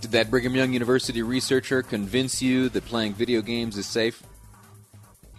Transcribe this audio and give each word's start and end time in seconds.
Did 0.00 0.12
that 0.12 0.30
Brigham 0.30 0.54
Young 0.54 0.72
University 0.72 1.22
researcher 1.22 1.82
convince 1.82 2.40
you 2.40 2.68
that 2.68 2.84
playing 2.84 3.14
video 3.14 3.42
games 3.42 3.76
is 3.76 3.86
safe? 3.86 4.22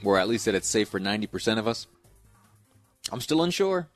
Or 0.03 0.17
at 0.17 0.27
least 0.27 0.45
that 0.45 0.55
it's 0.55 0.67
safe 0.67 0.89
for 0.89 0.99
90% 0.99 1.57
of 1.57 1.67
us? 1.67 1.87
I'm 3.11 3.21
still 3.21 3.41
unsure. 3.41 3.87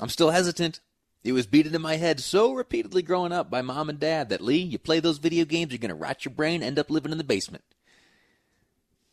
I'm 0.00 0.10
still 0.10 0.30
hesitant. 0.30 0.80
It 1.24 1.32
was 1.32 1.46
beaten 1.46 1.74
in 1.74 1.80
my 1.80 1.96
head 1.96 2.20
so 2.20 2.52
repeatedly 2.52 3.02
growing 3.02 3.32
up 3.32 3.50
by 3.50 3.62
mom 3.62 3.88
and 3.88 3.98
dad 3.98 4.28
that, 4.28 4.40
Lee, 4.40 4.58
you 4.58 4.78
play 4.78 5.00
those 5.00 5.18
video 5.18 5.44
games, 5.44 5.72
you're 5.72 5.78
going 5.78 5.88
to 5.88 5.94
rot 5.94 6.24
your 6.24 6.34
brain, 6.34 6.62
end 6.62 6.78
up 6.78 6.90
living 6.90 7.12
in 7.12 7.18
the 7.18 7.24
basement. 7.24 7.64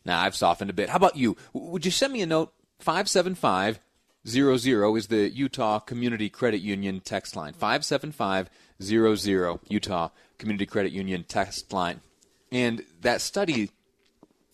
Now, 0.04 0.20
I've 0.20 0.36
softened 0.36 0.70
a 0.70 0.74
bit. 0.74 0.90
How 0.90 0.96
about 0.96 1.16
you? 1.16 1.36
Would 1.52 1.84
you 1.84 1.90
send 1.90 2.12
me 2.12 2.22
a 2.22 2.26
note? 2.26 2.52
575 2.80 3.80
00 4.26 4.96
is 4.96 5.06
the 5.06 5.30
Utah 5.30 5.78
Community 5.78 6.28
Credit 6.28 6.60
Union 6.60 7.00
text 7.00 7.36
line. 7.36 7.52
575 7.52 8.50
00 8.82 9.60
Utah 9.68 10.08
Community 10.38 10.66
Credit 10.66 10.92
Union 10.92 11.24
text 11.26 11.72
line. 11.72 12.00
And 12.52 12.84
that 13.00 13.20
study, 13.20 13.70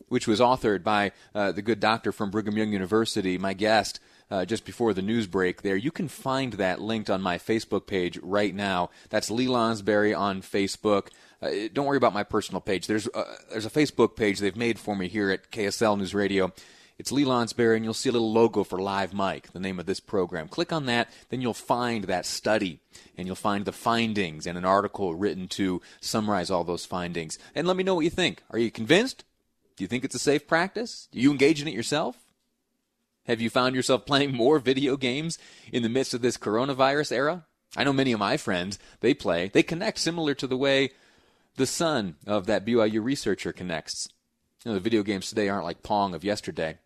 which 0.09 0.27
was 0.27 0.41
authored 0.41 0.83
by 0.83 1.13
uh, 1.35 1.53
the 1.53 1.63
good 1.63 1.81
doctor 1.81 2.13
from 2.13 2.31
Brigham 2.31 2.57
Young 2.57 2.73
University, 2.73 3.39
my 3.39 3.55
guest, 3.55 4.01
uh, 4.31 4.45
just 4.45 4.65
before 4.65 4.93
the 4.93 5.03
news 5.03 5.27
break 5.27 5.63
there. 5.63 5.77
You 5.77 5.91
can 5.91 6.09
find 6.09 6.55
that 6.55 6.81
linked 6.81 7.11
on 7.11 7.23
my 7.23 7.39
Facebook 7.39 7.87
page 7.87 8.19
right 8.23 8.55
now. 8.55 8.91
That's 9.09 9.31
Lee 9.31 9.47
Lonsberry 9.47 10.17
on 10.17 10.43
Facebook. 10.43 11.09
Uh, 11.41 11.69
don't 11.73 11.87
worry 11.87 11.97
about 11.97 12.15
my 12.15 12.25
personal 12.25 12.61
page. 12.61 12.87
There's 12.87 13.09
uh, 13.09 13.37
there's 13.51 13.67
a 13.67 13.71
Facebook 13.71 14.17
page 14.17 14.39
they've 14.39 14.57
made 14.57 14.79
for 14.79 14.97
me 14.97 15.09
here 15.09 15.31
at 15.31 15.51
KSL 15.51 15.99
News 15.99 16.15
Radio. 16.15 16.53
It's 16.99 17.13
Lee 17.13 17.27
Lonsberry, 17.27 17.77
and 17.77 17.85
you'll 17.85 17.93
see 17.93 18.09
a 18.09 18.13
little 18.13 18.33
logo 18.33 18.65
for 18.65 18.79
Live 18.79 19.13
Mike, 19.13 19.53
the 19.53 19.61
name 19.61 19.79
of 19.79 19.85
this 19.85 20.01
program. 20.01 20.49
Click 20.49 20.73
on 20.73 20.87
that, 20.87 21.11
then 21.29 21.43
you'll 21.43 21.53
find 21.53 22.05
that 22.05 22.25
study, 22.25 22.81
and 23.19 23.27
you'll 23.27 23.37
find 23.37 23.67
the 23.67 23.73
findings 23.73 24.47
and 24.47 24.57
an 24.57 24.65
article 24.65 25.15
written 25.15 25.47
to 25.49 25.83
summarize 26.01 26.51
all 26.51 26.65
those 26.65 26.87
findings. 26.87 27.39
And 27.55 27.67
let 27.67 27.77
me 27.77 27.85
know 27.85 27.95
what 27.95 28.05
you 28.05 28.11
think. 28.11 28.43
Are 28.51 28.59
you 28.59 28.71
convinced? 28.71 29.25
Do 29.77 29.85
you 29.85 29.89
think 29.89 30.05
it's 30.05 30.15
a 30.15 30.19
safe 30.19 30.49
practice? 30.49 31.09
Do 31.13 31.21
you 31.21 31.31
engage 31.31 31.61
in 31.61 31.69
it 31.69 31.75
yourself? 31.75 32.17
Have 33.27 33.43
you 33.43 33.51
found 33.51 33.75
yourself 33.75 34.07
playing 34.07 34.33
more 34.33 34.59
video 34.59 34.97
games 34.97 35.39
in 35.71 35.83
the 35.83 35.91
midst 35.91 36.15
of 36.15 36.23
this 36.23 36.39
coronavirus 36.39 37.13
era? 37.13 37.45
I 37.77 37.85
know 37.85 37.93
many 37.93 38.13
of 38.13 38.21
my 38.21 38.39
friends, 38.39 38.79
they 39.01 39.13
play, 39.13 39.51
they 39.53 39.63
connect 39.63 39.99
similar 39.99 40.35
to 40.37 40.47
the 40.47 40.57
way 40.57 40.93
the 41.57 41.67
son 41.67 42.17
of 42.27 42.47
that 42.47 42.65
BYU 42.65 43.05
researcher 43.05 43.53
connects. 43.53 44.09
You 44.65 44.71
know, 44.71 44.75
the 44.77 44.81
video 44.81 45.03
games 45.03 45.29
today 45.29 45.51
aren't 45.51 45.67
like 45.67 45.83
Pong 45.83 46.15
of 46.15 46.25
yesterday 46.25 46.79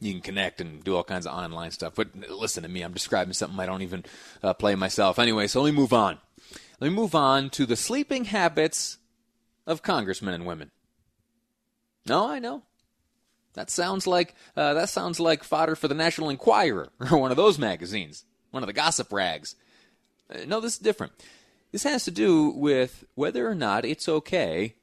you 0.00 0.12
can 0.12 0.22
connect 0.22 0.60
and 0.60 0.84
do 0.84 0.96
all 0.96 1.04
kinds 1.04 1.26
of 1.26 1.34
online 1.34 1.70
stuff. 1.70 1.94
But 1.94 2.08
listen 2.30 2.62
to 2.62 2.68
me, 2.68 2.82
I'm 2.82 2.92
describing 2.92 3.32
something 3.32 3.58
I 3.58 3.66
don't 3.66 3.82
even 3.82 4.04
uh, 4.42 4.54
play 4.54 4.74
myself. 4.74 5.18
Anyway, 5.18 5.46
so 5.46 5.62
let 5.62 5.70
me 5.72 5.76
move 5.76 5.92
on. 5.92 6.18
Let 6.80 6.90
me 6.90 6.94
move 6.94 7.14
on 7.14 7.50
to 7.50 7.64
the 7.64 7.76
sleeping 7.76 8.26
habits 8.26 8.98
of 9.66 9.82
congressmen 9.82 10.34
and 10.34 10.46
women. 10.46 10.70
No, 12.06 12.28
I 12.28 12.38
know. 12.38 12.62
That 13.54 13.70
sounds 13.70 14.06
like 14.06 14.34
uh, 14.54 14.74
that 14.74 14.90
sounds 14.90 15.18
like 15.18 15.42
fodder 15.42 15.74
for 15.74 15.88
the 15.88 15.94
National 15.94 16.28
Enquirer 16.28 16.90
or 17.10 17.18
one 17.18 17.30
of 17.30 17.38
those 17.38 17.58
magazines, 17.58 18.24
one 18.50 18.62
of 18.62 18.66
the 18.66 18.74
gossip 18.74 19.12
rags. 19.12 19.56
Uh, 20.30 20.40
no, 20.46 20.60
this 20.60 20.74
is 20.74 20.78
different. 20.78 21.12
This 21.72 21.82
has 21.84 22.04
to 22.04 22.10
do 22.10 22.50
with 22.50 23.04
whether 23.14 23.48
or 23.48 23.54
not 23.54 23.84
it's 23.84 24.08
okay 24.08 24.76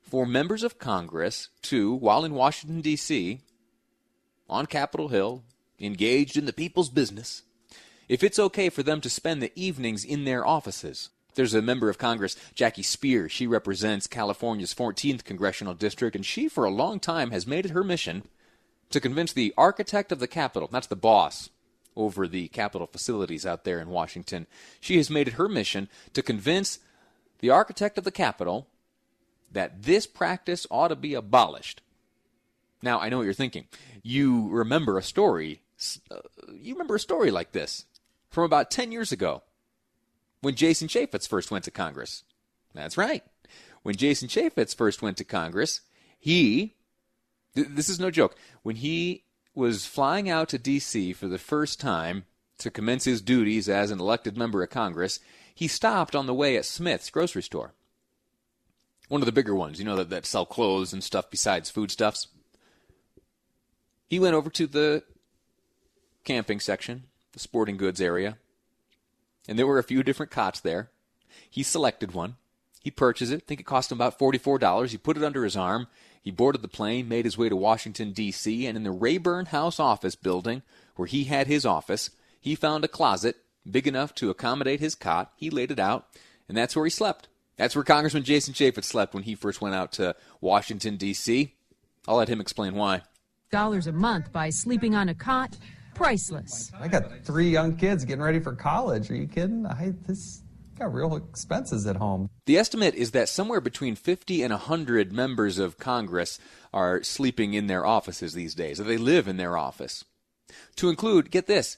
for 0.00 0.26
members 0.26 0.62
of 0.62 0.78
Congress 0.78 1.48
to, 1.62 1.92
while 1.92 2.24
in 2.24 2.34
Washington 2.34 2.80
D.C., 2.80 3.40
on 4.50 4.66
Capitol 4.66 5.08
Hill, 5.08 5.42
engaged 5.78 6.36
in 6.36 6.44
the 6.44 6.52
people's 6.52 6.90
business, 6.90 7.42
if 8.08 8.22
it's 8.22 8.38
okay 8.38 8.68
for 8.68 8.82
them 8.82 9.00
to 9.00 9.08
spend 9.08 9.40
the 9.40 9.52
evenings 9.54 10.04
in 10.04 10.24
their 10.24 10.46
offices. 10.46 11.10
There's 11.36 11.54
a 11.54 11.62
member 11.62 11.88
of 11.88 11.96
Congress, 11.96 12.36
Jackie 12.54 12.82
Speier. 12.82 13.30
She 13.30 13.46
represents 13.46 14.06
California's 14.06 14.74
14th 14.74 15.24
congressional 15.24 15.74
district, 15.74 16.16
and 16.16 16.26
she, 16.26 16.48
for 16.48 16.64
a 16.64 16.70
long 16.70 16.98
time, 16.98 17.30
has 17.30 17.46
made 17.46 17.66
it 17.66 17.70
her 17.70 17.84
mission 17.84 18.24
to 18.90 19.00
convince 19.00 19.32
the 19.32 19.54
architect 19.56 20.12
of 20.12 20.18
the 20.18 20.26
Capitol, 20.28 20.68
that's 20.70 20.88
the 20.88 20.96
boss 20.96 21.48
over 21.96 22.26
the 22.26 22.48
Capitol 22.48 22.86
facilities 22.86 23.46
out 23.46 23.64
there 23.64 23.80
in 23.80 23.88
Washington, 23.88 24.46
she 24.80 24.96
has 24.96 25.10
made 25.10 25.28
it 25.28 25.34
her 25.34 25.48
mission 25.48 25.88
to 26.12 26.22
convince 26.22 26.78
the 27.38 27.50
architect 27.50 27.98
of 27.98 28.04
the 28.04 28.10
Capitol 28.10 28.66
that 29.50 29.82
this 29.82 30.06
practice 30.06 30.66
ought 30.70 30.88
to 30.88 30.96
be 30.96 31.14
abolished. 31.14 31.82
Now, 32.82 33.00
I 33.00 33.08
know 33.08 33.18
what 33.18 33.24
you're 33.24 33.34
thinking 33.34 33.66
you 34.02 34.48
remember 34.48 34.98
a 34.98 35.02
story. 35.02 35.60
Uh, 36.10 36.16
you 36.54 36.74
remember 36.74 36.94
a 36.94 37.00
story 37.00 37.30
like 37.30 37.52
this 37.52 37.86
from 38.30 38.44
about 38.44 38.70
10 38.70 38.92
years 38.92 39.12
ago 39.12 39.42
when 40.40 40.54
Jason 40.54 40.88
Chaffetz 40.88 41.28
first 41.28 41.50
went 41.50 41.64
to 41.64 41.70
Congress. 41.70 42.24
That's 42.74 42.96
right. 42.96 43.22
When 43.82 43.96
Jason 43.96 44.28
Chaffetz 44.28 44.76
first 44.76 45.02
went 45.02 45.16
to 45.18 45.24
Congress, 45.24 45.80
he, 46.18 46.74
th- 47.54 47.68
this 47.70 47.88
is 47.88 47.98
no 47.98 48.10
joke, 48.10 48.36
when 48.62 48.76
he 48.76 49.24
was 49.54 49.86
flying 49.86 50.28
out 50.28 50.48
to 50.50 50.58
D.C. 50.58 51.12
for 51.14 51.28
the 51.28 51.38
first 51.38 51.80
time 51.80 52.24
to 52.58 52.70
commence 52.70 53.04
his 53.04 53.22
duties 53.22 53.68
as 53.68 53.90
an 53.90 54.00
elected 54.00 54.36
member 54.36 54.62
of 54.62 54.70
Congress, 54.70 55.18
he 55.54 55.66
stopped 55.66 56.14
on 56.14 56.26
the 56.26 56.34
way 56.34 56.56
at 56.56 56.64
Smith's 56.64 57.10
grocery 57.10 57.42
store. 57.42 57.72
One 59.08 59.22
of 59.22 59.26
the 59.26 59.32
bigger 59.32 59.54
ones, 59.54 59.78
you 59.78 59.84
know, 59.84 59.96
that, 59.96 60.10
that 60.10 60.26
sell 60.26 60.46
clothes 60.46 60.92
and 60.92 61.02
stuff 61.02 61.30
besides 61.30 61.70
foodstuffs. 61.70 62.28
He 64.10 64.18
went 64.18 64.34
over 64.34 64.50
to 64.50 64.66
the 64.66 65.04
camping 66.24 66.58
section, 66.58 67.04
the 67.32 67.38
sporting 67.38 67.76
goods 67.76 68.00
area, 68.00 68.38
and 69.46 69.56
there 69.56 69.68
were 69.68 69.78
a 69.78 69.84
few 69.84 70.02
different 70.02 70.32
cots 70.32 70.58
there. 70.58 70.90
He 71.48 71.62
selected 71.62 72.12
one. 72.12 72.34
He 72.80 72.90
purchased 72.90 73.30
it. 73.30 73.36
I 73.44 73.46
think 73.46 73.60
it 73.60 73.66
cost 73.66 73.92
him 73.92 73.98
about 73.98 74.18
$44. 74.18 74.90
He 74.90 74.98
put 74.98 75.16
it 75.16 75.22
under 75.22 75.44
his 75.44 75.56
arm. 75.56 75.86
He 76.20 76.32
boarded 76.32 76.60
the 76.60 76.66
plane, 76.66 77.08
made 77.08 77.24
his 77.24 77.38
way 77.38 77.48
to 77.48 77.54
Washington, 77.54 78.10
D.C., 78.10 78.66
and 78.66 78.76
in 78.76 78.82
the 78.82 78.90
Rayburn 78.90 79.46
House 79.46 79.78
office 79.78 80.16
building, 80.16 80.62
where 80.96 81.06
he 81.06 81.24
had 81.24 81.46
his 81.46 81.64
office, 81.64 82.10
he 82.40 82.56
found 82.56 82.84
a 82.84 82.88
closet 82.88 83.36
big 83.70 83.86
enough 83.86 84.12
to 84.16 84.30
accommodate 84.30 84.80
his 84.80 84.96
cot. 84.96 85.32
He 85.36 85.50
laid 85.50 85.70
it 85.70 85.78
out, 85.78 86.08
and 86.48 86.56
that's 86.56 86.74
where 86.74 86.84
he 86.84 86.90
slept. 86.90 87.28
That's 87.56 87.76
where 87.76 87.84
Congressman 87.84 88.24
Jason 88.24 88.54
Chaffetz 88.54 88.84
slept 88.84 89.14
when 89.14 89.22
he 89.22 89.36
first 89.36 89.60
went 89.60 89.76
out 89.76 89.92
to 89.92 90.16
Washington, 90.40 90.96
D.C. 90.96 91.54
I'll 92.08 92.16
let 92.16 92.28
him 92.28 92.40
explain 92.40 92.74
why 92.74 93.02
dollars 93.50 93.86
a 93.86 93.92
month 93.92 94.32
by 94.32 94.48
sleeping 94.50 94.94
on 94.94 95.08
a 95.08 95.14
cot, 95.14 95.56
priceless. 95.94 96.70
I 96.78 96.88
got 96.88 97.24
three 97.24 97.50
young 97.50 97.76
kids 97.76 98.04
getting 98.04 98.22
ready 98.22 98.40
for 98.40 98.54
college. 98.54 99.10
Are 99.10 99.16
you 99.16 99.26
kidding? 99.26 99.66
I 99.66 99.92
this 100.06 100.42
got 100.78 100.94
real 100.94 101.16
expenses 101.16 101.86
at 101.86 101.96
home. 101.96 102.30
The 102.46 102.56
estimate 102.56 102.94
is 102.94 103.10
that 103.10 103.28
somewhere 103.28 103.60
between 103.60 103.96
50 103.96 104.42
and 104.42 104.52
100 104.52 105.12
members 105.12 105.58
of 105.58 105.78
Congress 105.78 106.38
are 106.72 107.02
sleeping 107.02 107.54
in 107.54 107.66
their 107.66 107.84
offices 107.84 108.32
these 108.32 108.54
days, 108.54 108.80
or 108.80 108.84
they 108.84 108.96
live 108.96 109.28
in 109.28 109.36
their 109.36 109.58
office. 109.58 110.04
To 110.76 110.88
include, 110.88 111.30
get 111.30 111.46
this, 111.46 111.76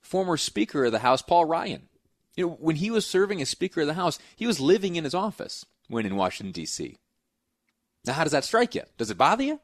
former 0.00 0.36
Speaker 0.36 0.86
of 0.86 0.92
the 0.92 1.00
House 1.00 1.22
Paul 1.22 1.44
Ryan. 1.44 1.88
You 2.34 2.46
know, 2.46 2.52
when 2.60 2.76
he 2.76 2.90
was 2.90 3.04
serving 3.04 3.42
as 3.42 3.48
Speaker 3.48 3.82
of 3.82 3.88
the 3.88 3.94
House, 3.94 4.18
he 4.36 4.46
was 4.46 4.60
living 4.60 4.96
in 4.96 5.04
his 5.04 5.14
office 5.14 5.66
when 5.88 6.06
in 6.06 6.16
Washington 6.16 6.52
D.C. 6.52 6.96
Now, 8.06 8.12
how 8.14 8.22
does 8.22 8.32
that 8.32 8.44
strike 8.44 8.74
you? 8.74 8.82
Does 8.96 9.10
it 9.10 9.18
bother 9.18 9.42
you? 9.42 9.60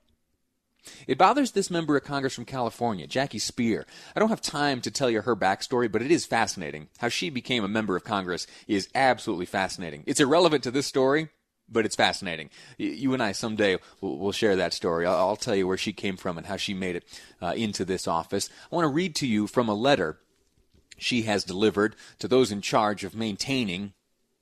It 1.06 1.18
bothers 1.18 1.52
this 1.52 1.70
member 1.70 1.96
of 1.96 2.04
Congress 2.04 2.34
from 2.34 2.44
California, 2.44 3.06
Jackie 3.06 3.38
Speier. 3.38 3.84
I 4.14 4.20
don't 4.20 4.28
have 4.28 4.40
time 4.40 4.80
to 4.82 4.90
tell 4.90 5.10
you 5.10 5.22
her 5.22 5.36
backstory, 5.36 5.90
but 5.90 6.02
it 6.02 6.10
is 6.10 6.26
fascinating. 6.26 6.88
How 6.98 7.08
she 7.08 7.30
became 7.30 7.64
a 7.64 7.68
member 7.68 7.96
of 7.96 8.04
Congress 8.04 8.46
is 8.66 8.88
absolutely 8.94 9.46
fascinating. 9.46 10.04
It's 10.06 10.20
irrelevant 10.20 10.64
to 10.64 10.70
this 10.70 10.86
story, 10.86 11.28
but 11.68 11.84
it's 11.84 11.96
fascinating. 11.96 12.50
You 12.78 13.14
and 13.14 13.22
I 13.22 13.32
someday 13.32 13.78
will 14.00 14.32
share 14.32 14.56
that 14.56 14.72
story. 14.72 15.06
I'll, 15.06 15.16
I'll, 15.16 15.36
tell 15.36 15.56
you 15.56 15.66
where 15.66 15.78
she 15.78 15.92
came 15.92 16.16
from 16.16 16.38
and 16.38 16.46
how 16.46 16.56
she 16.56 16.74
made 16.74 16.96
it 16.96 17.04
uh, 17.40 17.54
into 17.56 17.84
this 17.84 18.06
office. 18.06 18.50
I 18.70 18.74
want 18.74 18.84
to 18.84 18.92
read 18.92 19.14
to 19.16 19.26
you 19.26 19.46
from 19.46 19.68
a 19.68 19.74
letter 19.74 20.18
she 20.96 21.22
has 21.22 21.44
delivered 21.44 21.96
to 22.18 22.28
those 22.28 22.52
in 22.52 22.60
charge 22.60 23.04
of 23.04 23.14
maintaining 23.14 23.92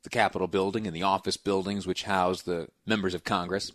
the 0.02 0.10
Capitol 0.10 0.48
building 0.48 0.86
and 0.86 0.94
the 0.94 1.02
office 1.02 1.36
buildings 1.36 1.86
which 1.86 2.04
house 2.04 2.42
the 2.42 2.68
members 2.86 3.14
of 3.14 3.24
Congress. 3.24 3.72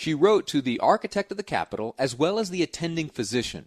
She 0.00 0.14
wrote 0.14 0.46
to 0.46 0.62
the 0.62 0.80
architect 0.80 1.30
of 1.30 1.36
the 1.36 1.42
Capitol 1.42 1.94
as 1.98 2.16
well 2.16 2.38
as 2.38 2.48
the 2.48 2.62
attending 2.62 3.10
physician. 3.10 3.66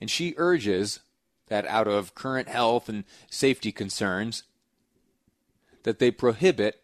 And 0.00 0.10
she 0.10 0.34
urges 0.36 0.98
that 1.46 1.64
out 1.66 1.86
of 1.86 2.16
current 2.16 2.48
health 2.48 2.88
and 2.88 3.04
safety 3.30 3.70
concerns, 3.70 4.42
that 5.84 6.00
they 6.00 6.10
prohibit 6.10 6.82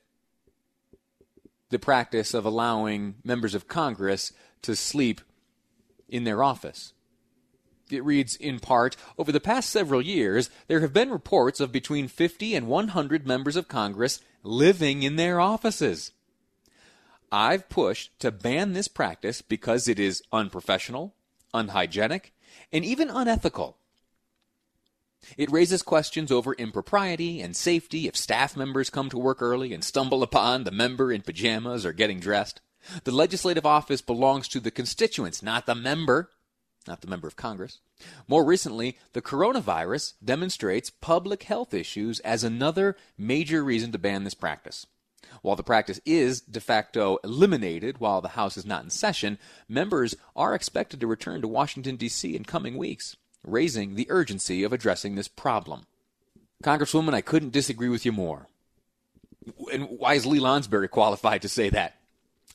the 1.71 1.81
practice 1.81 2.33
of 2.33 2.45
allowing 2.45 3.17
members 3.25 3.57
of 3.57 3.67
Congress 3.67 4.33
to 4.63 4.77
sleep 4.77 5.21
in 6.09 6.23
their 6.23 6.41
office. 6.41 6.93
It 7.91 8.05
reads 8.05 8.37
in 8.37 8.61
part 8.61 8.97
Over 9.19 9.33
the 9.33 9.41
past 9.41 9.69
several 9.69 10.01
years, 10.01 10.49
there 10.69 10.79
have 10.79 10.93
been 10.93 11.11
reports 11.11 11.59
of 11.59 11.73
between 11.73 12.07
50 12.07 12.55
and 12.55 12.69
100 12.69 13.27
members 13.27 13.57
of 13.57 13.67
Congress 13.67 14.21
living 14.45 15.03
in 15.03 15.17
their 15.17 15.41
offices. 15.41 16.13
I've 17.31 17.69
pushed 17.69 18.19
to 18.21 18.31
ban 18.31 18.73
this 18.73 18.89
practice 18.89 19.43
because 19.43 19.89
it 19.89 19.99
is 19.99 20.23
unprofessional, 20.33 21.15
unhygienic, 21.53 22.33
and 22.73 22.85
even 22.85 23.11
unethical. 23.11 23.77
It 25.37 25.51
raises 25.51 25.83
questions 25.83 26.31
over 26.31 26.55
impropriety 26.55 27.41
and 27.41 27.57
safety 27.57 28.07
if 28.07 28.17
staff 28.17 28.57
members 28.57 28.89
come 28.89 29.11
to 29.11 29.19
work 29.19 29.43
early 29.43 29.75
and 29.75 29.83
stumble 29.83 30.23
upon 30.23 30.65
the 30.65 30.71
member 30.71 31.13
in 31.13 31.23
pajamas 31.23 31.85
or 31.85 31.93
getting 31.93 32.21
dressed. 32.21 32.61
The 33.05 33.13
legislative 33.13 33.67
office 33.67 34.01
belongs 34.01 34.49
to 34.49 34.61
the 34.61 34.71
constituents, 34.71 35.43
not 35.43 35.67
the 35.67 35.75
member 35.75 36.31
not 36.89 37.03
the 37.03 37.07
member 37.07 37.29
of 37.29 37.37
Congress. 37.37 37.81
More 38.27 38.45
recently, 38.45 38.97
the 39.13 39.23
coronavirus 39.23 40.15
demonstrates 40.25 40.91
public 40.91 41.45
health 41.45 41.75
issues 41.75 42.19
as 42.21 42.43
another 42.43 42.97
major 43.17 43.63
reason 43.63 43.93
to 43.93 43.99
ban 43.99 44.25
this 44.25 44.35
practice. 44.35 44.87
While 45.43 45.57
the 45.57 45.63
practice 45.63 46.01
is 46.05 46.41
de 46.41 46.61
facto 46.61 47.19
eliminated 47.23 47.99
while 47.99 48.21
the 48.21 48.29
House 48.29 48.57
is 48.57 48.67
not 48.67 48.85
in 48.85 48.91
session, 48.91 49.39
members 49.69 50.17
are 50.35 50.55
expected 50.55 51.01
to 51.01 51.07
return 51.07 51.41
to 51.43 51.49
Washington, 51.49 51.97
D.C. 51.97 52.35
in 52.35 52.45
coming 52.45 52.77
weeks, 52.77 53.17
raising 53.45 53.95
the 53.95 54.07
urgency 54.11 54.63
of 54.63 54.73
addressing 54.73 55.15
this 55.15 55.29
problem. 55.29 55.87
Congresswoman, 56.63 57.15
I 57.15 57.21
couldn't 57.21 57.53
disagree 57.53 57.89
with 57.89 58.05
you 58.05 58.13
more. 58.13 58.49
And 59.73 59.85
why 59.85 60.15
is 60.15 60.27
Lee 60.27 60.41
Lonsberry 60.41 60.91
qualified 60.91 61.43
to 61.43 61.49
say 61.49 61.71
that? 61.71 61.95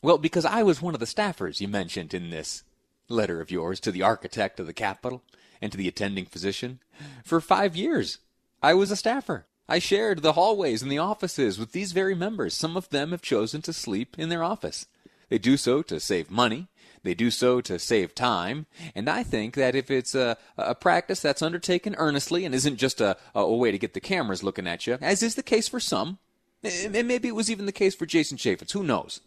Well, 0.01 0.17
because 0.17 0.45
I 0.45 0.63
was 0.63 0.81
one 0.81 0.93
of 0.93 0.99
the 0.99 1.05
staffers 1.05 1.61
you 1.61 1.67
mentioned 1.67 2.13
in 2.13 2.29
this 2.29 2.63
letter 3.07 3.39
of 3.39 3.51
yours 3.51 3.79
to 3.81 3.91
the 3.91 4.01
architect 4.01 4.59
of 4.59 4.67
the 4.67 4.73
Capitol 4.73 5.23
and 5.61 5.71
to 5.71 5.77
the 5.77 5.87
attending 5.87 6.25
physician. 6.25 6.79
For 7.23 7.39
five 7.39 7.75
years, 7.75 8.19
I 8.61 8.73
was 8.73 8.91
a 8.91 8.97
staffer. 8.97 9.45
I 9.67 9.79
shared 9.79 10.21
the 10.21 10.33
hallways 10.33 10.81
and 10.81 10.91
the 10.91 10.97
offices 10.97 11.57
with 11.57 11.71
these 11.71 11.93
very 11.93 12.15
members. 12.15 12.53
Some 12.53 12.75
of 12.75 12.89
them 12.89 13.11
have 13.11 13.21
chosen 13.21 13.61
to 13.63 13.73
sleep 13.73 14.17
in 14.19 14.29
their 14.29 14.43
office. 14.43 14.87
They 15.29 15.37
do 15.37 15.57
so 15.57 15.81
to 15.83 15.99
save 15.99 16.29
money. 16.29 16.67
They 17.03 17.13
do 17.13 17.31
so 17.31 17.59
to 17.61 17.79
save 17.79 18.15
time. 18.15 18.65
And 18.95 19.09
I 19.09 19.23
think 19.23 19.55
that 19.55 19.75
if 19.75 19.89
it's 19.89 20.15
a, 20.15 20.37
a 20.57 20.75
practice 20.75 21.21
that's 21.21 21.41
undertaken 21.41 21.95
earnestly 21.97 22.45
and 22.45 22.53
isn't 22.55 22.77
just 22.77 23.01
a, 23.01 23.17
a 23.35 23.51
way 23.53 23.71
to 23.71 23.79
get 23.79 23.93
the 23.93 23.99
cameras 23.99 24.43
looking 24.43 24.67
at 24.67 24.87
you, 24.87 24.97
as 25.01 25.23
is 25.23 25.35
the 25.35 25.43
case 25.43 25.67
for 25.67 25.79
some, 25.79 26.19
and 26.63 27.07
maybe 27.07 27.27
it 27.27 27.35
was 27.35 27.51
even 27.51 27.65
the 27.65 27.73
case 27.73 27.93
for 27.93 28.05
Jason 28.05 28.37
Chaffetz, 28.37 28.71
who 28.71 28.83
knows? 28.83 29.19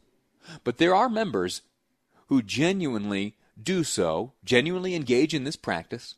But 0.64 0.78
there 0.78 0.94
are 0.94 1.08
members 1.08 1.62
who 2.28 2.40
genuinely 2.40 3.34
do 3.62 3.84
so, 3.84 4.32
genuinely 4.44 4.94
engage 4.94 5.34
in 5.34 5.44
this 5.44 5.56
practice, 5.56 6.14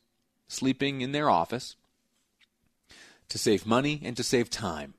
sleeping 0.47 1.01
in 1.01 1.13
their 1.13 1.29
office, 1.29 1.75
to 3.29 3.39
save 3.39 3.67
money 3.67 4.01
and 4.05 4.17
to 4.17 4.23
save 4.23 4.51
time. 4.51 4.95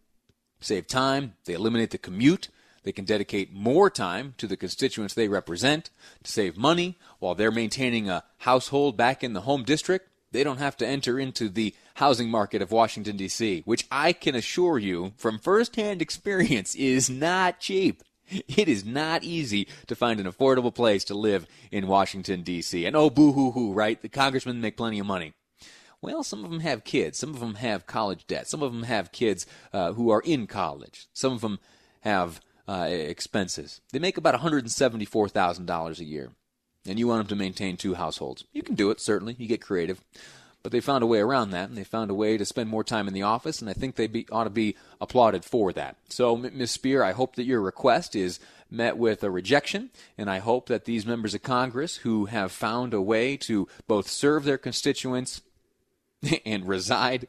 Save 0.61 0.87
time, 0.87 1.33
they 1.45 1.53
eliminate 1.53 1.91
the 1.91 1.97
commute, 1.97 2.49
they 2.83 2.91
can 2.91 3.05
dedicate 3.05 3.53
more 3.53 3.89
time 3.89 4.33
to 4.37 4.47
the 4.47 4.57
constituents 4.57 5.13
they 5.13 5.27
represent. 5.27 5.89
To 6.23 6.31
save 6.31 6.57
money, 6.57 6.97
while 7.19 7.35
they're 7.35 7.51
maintaining 7.51 8.09
a 8.09 8.23
household 8.39 8.97
back 8.97 9.23
in 9.23 9.33
the 9.33 9.41
home 9.41 9.63
district, 9.63 10.09
they 10.31 10.43
don't 10.43 10.59
have 10.59 10.77
to 10.77 10.87
enter 10.87 11.19
into 11.19 11.49
the 11.49 11.75
housing 11.95 12.29
market 12.29 12.61
of 12.61 12.71
Washington, 12.71 13.17
D.C., 13.17 13.63
which 13.65 13.85
I 13.91 14.13
can 14.13 14.35
assure 14.35 14.77
you 14.77 15.13
from 15.17 15.39
firsthand 15.39 16.01
experience 16.01 16.75
is 16.75 17.09
not 17.09 17.59
cheap. 17.59 18.03
It 18.29 18.69
is 18.69 18.85
not 18.85 19.23
easy 19.23 19.67
to 19.87 19.95
find 19.95 20.19
an 20.19 20.31
affordable 20.31 20.73
place 20.73 21.03
to 21.05 21.15
live 21.15 21.47
in 21.71 21.87
Washington, 21.87 22.43
D.C. 22.43 22.85
And 22.85 22.95
oh, 22.95 23.09
boo 23.09 23.31
hoo 23.31 23.51
hoo, 23.51 23.73
right? 23.73 23.99
The 23.99 24.07
congressmen 24.07 24.61
make 24.61 24.77
plenty 24.77 24.99
of 24.99 25.07
money. 25.07 25.33
Well, 26.01 26.23
some 26.23 26.45
of 26.45 26.51
them 26.51 26.61
have 26.61 26.83
kids. 26.83 27.17
Some 27.17 27.33
of 27.33 27.39
them 27.39 27.55
have 27.55 27.85
college 27.85 28.25
debt. 28.27 28.47
Some 28.47 28.63
of 28.63 28.71
them 28.71 28.83
have 28.83 29.11
kids 29.11 29.45
uh, 29.73 29.93
who 29.93 30.09
are 30.11 30.21
in 30.21 30.47
college. 30.47 31.07
Some 31.13 31.33
of 31.33 31.41
them 31.41 31.59
have 32.01 32.39
uh, 32.67 32.87
expenses. 32.89 33.81
They 33.91 33.99
make 33.99 34.17
about 34.17 34.39
$174,000 34.39 35.99
a 35.99 36.03
year. 36.03 36.31
And 36.85 36.97
you 36.97 37.07
want 37.07 37.19
them 37.19 37.37
to 37.37 37.43
maintain 37.43 37.75
two 37.75 37.95
households. 37.95 38.45
You 38.53 38.63
can 38.63 38.75
do 38.75 38.89
it, 38.91 39.01
certainly. 39.01 39.35
You 39.37 39.47
get 39.47 39.61
creative. 39.61 40.01
But 40.63 40.71
they 40.71 40.81
found 40.81 41.03
a 41.03 41.07
way 41.07 41.19
around 41.19 41.51
that, 41.51 41.69
and 41.69 41.77
they 41.77 41.83
found 41.83 42.11
a 42.11 42.15
way 42.15 42.37
to 42.37 42.45
spend 42.45 42.69
more 42.69 42.83
time 42.83 43.07
in 43.07 43.13
the 43.13 43.21
office, 43.21 43.61
and 43.61 43.69
I 43.69 43.73
think 43.73 43.95
they 43.95 44.07
be, 44.07 44.27
ought 44.29 44.43
to 44.43 44.49
be 44.49 44.75
applauded 44.99 45.45
for 45.45 45.71
that. 45.73 45.95
So, 46.09 46.35
Ms. 46.35 46.77
Speier, 46.77 47.03
I 47.03 47.13
hope 47.13 47.35
that 47.35 47.45
your 47.45 47.61
request 47.61 48.13
is 48.13 48.39
met 48.69 48.97
with 48.97 49.23
a 49.23 49.31
rejection, 49.31 49.89
and 50.17 50.29
I 50.29 50.39
hope 50.39 50.67
that 50.67 50.83
these 50.83 51.05
members 51.05 51.33
of 51.33 51.43
Congress 51.43 51.97
who 51.97 52.25
have 52.25 52.51
found 52.51 52.93
a 52.93 53.01
way 53.01 53.37
to 53.37 53.69
both 53.87 54.09
serve 54.09 54.43
their 54.43 54.57
constituents 54.57 55.41
and 56.45 56.67
reside 56.67 57.27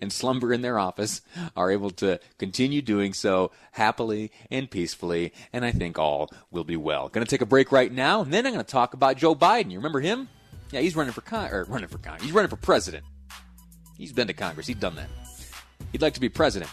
and 0.00 0.12
slumber 0.12 0.52
in 0.52 0.62
their 0.62 0.78
office 0.78 1.22
are 1.56 1.70
able 1.70 1.90
to 1.90 2.20
continue 2.38 2.80
doing 2.80 3.12
so 3.12 3.50
happily 3.72 4.30
and 4.50 4.70
peacefully, 4.70 5.32
and 5.52 5.64
I 5.64 5.72
think 5.72 5.98
all 5.98 6.30
will 6.50 6.64
be 6.64 6.76
well. 6.76 7.08
Going 7.08 7.26
to 7.26 7.30
take 7.30 7.40
a 7.40 7.46
break 7.46 7.72
right 7.72 7.90
now, 7.92 8.22
and 8.22 8.32
then 8.32 8.46
I'm 8.46 8.52
going 8.52 8.64
to 8.64 8.70
talk 8.70 8.94
about 8.94 9.16
Joe 9.16 9.34
Biden. 9.34 9.70
You 9.70 9.78
remember 9.78 10.00
him? 10.00 10.28
Yeah, 10.70 10.80
he's 10.80 10.96
running 10.96 11.12
for 11.12 11.20
con- 11.20 11.50
or 11.50 11.64
running 11.64 11.88
for 11.88 11.98
Congress. 11.98 12.22
He's 12.22 12.32
running 12.32 12.48
for 12.48 12.56
president. 12.56 13.04
He's 13.98 14.12
been 14.12 14.26
to 14.28 14.32
Congress. 14.32 14.66
He's 14.66 14.76
done 14.76 14.94
that. 14.96 15.08
He'd 15.90 16.02
like 16.02 16.14
to 16.14 16.20
be 16.20 16.28
president. 16.28 16.70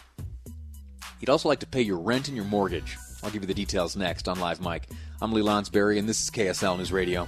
He'd 1.19 1.30
also 1.30 1.50
like 1.50 1.60
to 1.60 1.68
pay 1.68 1.81
your 1.81 1.97
rent 1.97 2.28
and 2.28 2.38
your 2.38 2.45
mortgage. 2.45 2.97
I'll 3.21 3.30
give 3.30 3.42
you 3.44 3.47
the 3.47 3.54
details 3.54 3.97
next 3.97 4.30
on 4.30 4.40
Live 4.40 4.61
Mike. 4.61 4.88
I'm 5.21 5.33
Lee 5.33 5.42
Lonsberry, 5.42 5.99
and 5.99 6.07
this 6.07 6.21
is 6.21 6.30
KSL 6.30 6.78
News 6.78 6.94
Radio. 6.94 7.28